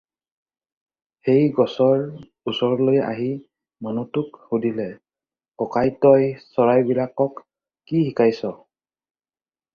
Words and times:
সেই 1.25 1.43
গছৰ 1.59 2.01
ওচৰলৈ 2.51 2.97
আহি 3.09 3.27
মানুহটোক 3.89 4.41
সুধিলে,"ককাই 4.47 5.95
তই 6.07 6.27
চৰাইবিলাকক 6.49 7.41
কি 7.45 8.03
শিকাইছ? 8.09 8.53